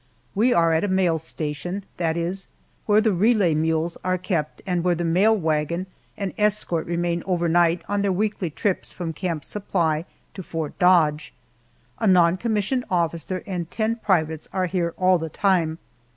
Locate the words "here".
14.65-14.95